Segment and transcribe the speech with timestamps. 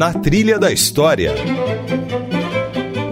[0.00, 1.34] Na Trilha da História.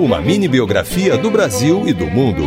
[0.01, 2.45] Uma mini biografia do Brasil e do mundo.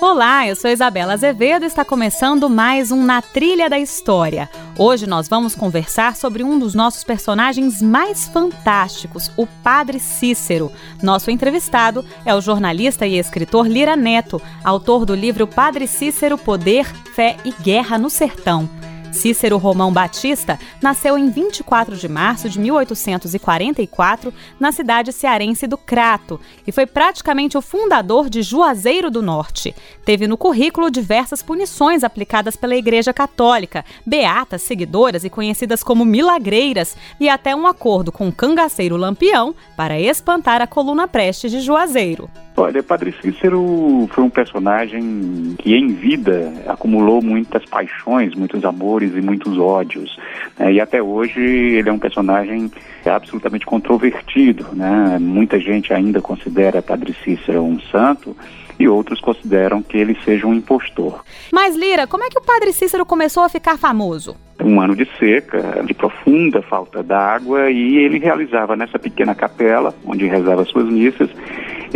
[0.00, 4.50] Olá, eu sou Isabela Azevedo e está começando mais um Na Trilha da História.
[4.78, 10.72] Hoje nós vamos conversar sobre um dos nossos personagens mais fantásticos, o Padre Cícero.
[11.02, 16.86] Nosso entrevistado é o jornalista e escritor Lira Neto, autor do livro Padre Cícero Poder,
[17.14, 18.68] Fé e Guerra no Sertão.
[19.12, 26.40] Cícero Romão Batista nasceu em 24 de março de 1844 na cidade cearense do Crato
[26.66, 29.74] e foi praticamente o fundador de Juazeiro do Norte.
[30.04, 36.96] Teve no currículo diversas punições aplicadas pela Igreja Católica, beatas, seguidoras e conhecidas como milagreiras,
[37.20, 42.30] e até um acordo com o cangaceiro Lampião para espantar a coluna Prestes de Juazeiro.
[42.56, 49.22] Olha, Padre Cícero foi um personagem que em vida acumulou muitas paixões, muitos amores e
[49.22, 50.18] muitos ódios.
[50.58, 50.74] Né?
[50.74, 52.70] E até hoje ele é um personagem
[53.06, 54.66] absolutamente controvertido.
[54.74, 55.18] Né?
[55.18, 58.36] Muita gente ainda considera Padre Cícero um santo
[58.78, 61.22] e outros consideram que ele seja um impostor.
[61.52, 64.36] Mas Lira, como é que o Padre Cícero começou a ficar famoso?
[64.60, 70.26] Um ano de seca, de profunda falta d'água, e ele realizava nessa pequena capela, onde
[70.26, 71.28] rezava suas missas,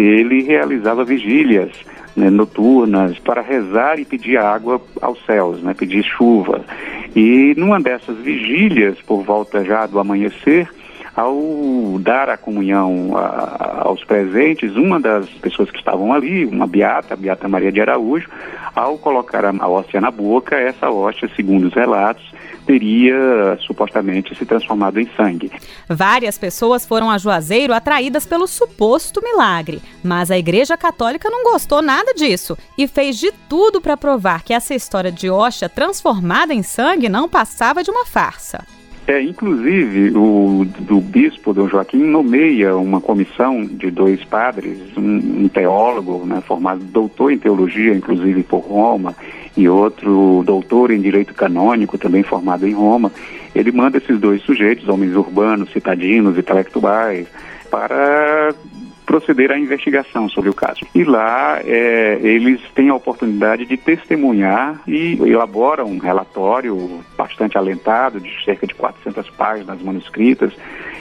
[0.03, 1.71] ele realizava vigílias
[2.17, 6.65] né, noturnas para rezar e pedir água aos céus, né, pedir chuva.
[7.15, 10.69] E numa dessas vigílias, por volta já do amanhecer,
[11.17, 17.15] ao dar a comunhão a, aos presentes, uma das pessoas que estavam ali, uma beata,
[17.15, 18.29] a Beata Maria de Araújo,
[18.75, 22.23] ao colocar a, a hóstia na boca, essa hóstia, segundo os relatos,
[22.67, 25.51] teria supostamente se transformado em sangue.
[25.89, 31.81] Várias pessoas foram a Juazeiro atraídas pelo suposto milagre, mas a Igreja Católica não gostou
[31.81, 36.63] nada disso e fez de tudo para provar que essa história de hóstia transformada em
[36.63, 38.76] sangue não passava de uma farsa.
[39.09, 45.49] É, inclusive, o do bispo Dom Joaquim nomeia uma comissão de dois padres, um, um
[45.49, 49.15] teólogo, né, formado doutor em teologia, inclusive por Roma,
[49.57, 53.13] e outro doutor em direito canônico, também formado em Roma.
[53.55, 57.29] Ele manda esses dois sujeitos, homens urbanos, citadinos, intelectuais,
[57.71, 58.53] para
[59.07, 60.85] proceder à investigação sobre o caso.
[60.95, 68.21] E lá é, eles têm a oportunidade de testemunhar e elaboram um relatório bastante alentado,
[68.21, 70.53] de cerca de 400 páginas manuscritas,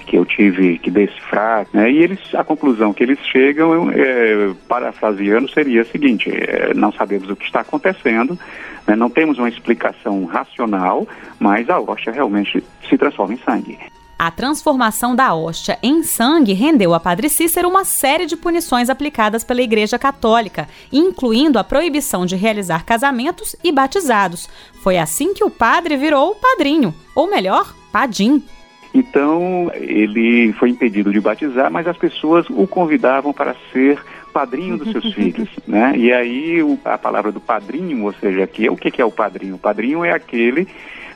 [0.06, 1.92] que eu tive que decifrar, né?
[1.92, 7.28] e eles, a conclusão que eles chegam, é, parafraseando, seria a seguinte, é, não sabemos
[7.30, 8.38] o que está acontecendo,
[8.88, 8.96] né?
[8.96, 11.08] não temos uma explicação racional,
[11.40, 13.80] mas a hóstia realmente se transforma em sangue.
[14.18, 19.44] A transformação da hóstia em sangue rendeu a Padre Cícero uma série de punições aplicadas
[19.44, 24.50] pela Igreja Católica, incluindo a proibição de realizar casamentos e batizados.
[24.82, 28.42] Foi assim que o padre virou padrinho, ou melhor, padim.
[28.94, 34.02] Então, ele foi impedido de batizar, mas as pessoas o convidavam para ser
[34.32, 35.92] padrinho dos seus filhos, né?
[35.98, 39.12] E aí o, a palavra do padrinho, ou seja, aqui, o que, que é o
[39.12, 39.56] padrinho?
[39.56, 40.66] O padrinho é aquele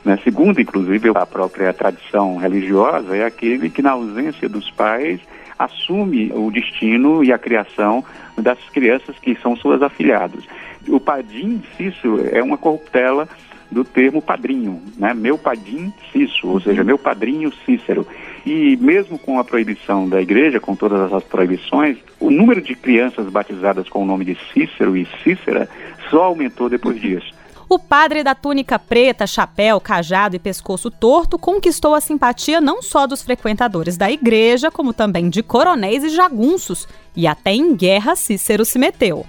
[0.04, 0.18] né?
[0.24, 5.20] Segundo, inclusive, a própria tradição religiosa, é aquele que, na ausência dos pais,
[5.58, 8.02] assume o destino e a criação
[8.38, 10.44] das crianças que são suas afilhadas.
[10.88, 13.28] O padim Cício é uma corruptela
[13.70, 15.14] do termo padrinho, né?
[15.14, 18.06] Meu padim Cício, ou seja, meu padrinho Cícero.
[18.44, 23.28] E mesmo com a proibição da igreja, com todas as proibições, o número de crianças
[23.28, 25.68] batizadas com o nome de Cícero e Cícera
[26.08, 27.32] só aumentou depois disso.
[27.72, 33.06] O padre da túnica preta, chapéu, cajado e pescoço torto conquistou a simpatia não só
[33.06, 36.88] dos frequentadores da igreja, como também de coronéis e jagunços.
[37.14, 39.24] E até em guerra Cícero se meteu.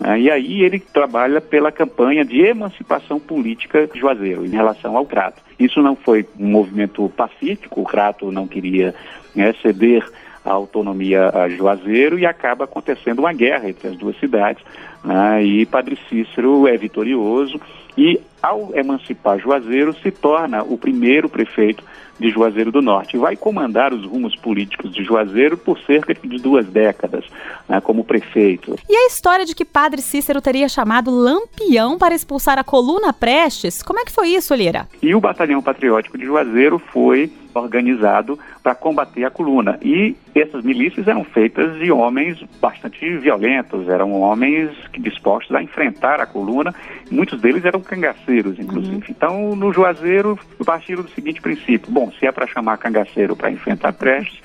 [0.00, 5.06] Ah, e aí ele trabalha pela campanha de emancipação política de Juazeiro em relação ao
[5.06, 5.40] Crato.
[5.56, 8.96] Isso não foi um movimento pacífico, o Crato não queria
[9.32, 10.04] né, ceder
[10.46, 14.64] a autonomia a Juazeiro e acaba acontecendo uma guerra entre as duas cidades.
[15.04, 17.60] Né, e Padre Cícero é vitorioso
[17.98, 21.82] e, ao emancipar Juazeiro, se torna o primeiro prefeito
[22.18, 23.16] de Juazeiro do Norte.
[23.16, 27.24] Vai comandar os rumos políticos de Juazeiro por cerca de duas décadas,
[27.68, 28.76] né, como prefeito.
[28.88, 33.82] E a história de que Padre Cícero teria chamado Lampião para expulsar a coluna Prestes,
[33.82, 34.88] como é que foi isso, Lira?
[35.02, 39.78] E o Batalhão Patriótico de Juazeiro foi organizado para combater a coluna.
[39.82, 46.26] E essas milícias eram feitas de homens bastante violentos, eram homens dispostos a enfrentar a
[46.26, 46.74] coluna,
[47.10, 48.96] muitos deles eram cangaceiros, inclusive.
[48.96, 49.02] Uhum.
[49.08, 53.92] Então, no Juazeiro, partiram do seguinte princípio: bom, se é para chamar cangaceiro para enfrentar
[53.92, 54.40] Prestes,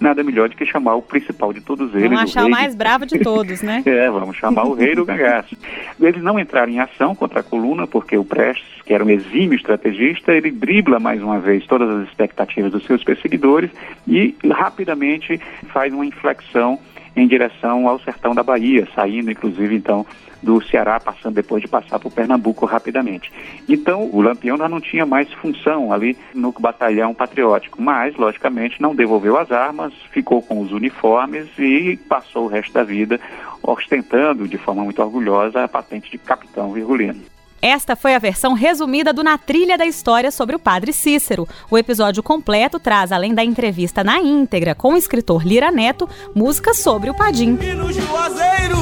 [0.00, 2.10] nada melhor do que chamar o principal de todos eles.
[2.10, 3.82] Vamos achar o, mais bravo de todos, né?
[3.86, 5.56] é, vamos chamar o rei do cangaço.
[6.00, 9.54] Eles não entraram em ação contra a coluna, porque o Prestes, que era um exímio
[9.54, 13.70] estrategista, ele dribla mais uma vez todas as expectativas dos seus perseguidores
[14.06, 16.78] e rapidamente faz uma inflexão
[17.16, 20.06] em direção ao sertão da Bahia, saindo inclusive então
[20.42, 23.32] do Ceará, passando depois de passar por Pernambuco rapidamente.
[23.66, 28.94] Então, o Lampião já não tinha mais função ali no batalhão patriótico, mas, logicamente, não
[28.94, 33.18] devolveu as armas, ficou com os uniformes e passou o resto da vida
[33.62, 37.33] ostentando de forma muito orgulhosa a patente de capitão virgulino.
[37.64, 41.48] Esta foi a versão resumida do Na Trilha da História sobre o Padre Cícero.
[41.70, 46.80] O episódio completo traz, além da entrevista na íntegra com o escritor Lira Neto, músicas
[46.80, 47.58] sobre o Padim.
[47.62, 48.76] E no Juazeiro,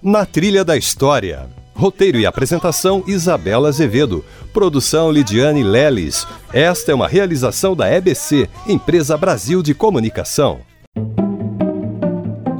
[0.00, 1.48] Na trilha da história.
[1.74, 4.24] Roteiro e apresentação Isabela Azevedo.
[4.52, 6.26] Produção Lidiane Leles.
[6.52, 10.60] Esta é uma realização da EBC, Empresa Brasil de Comunicação.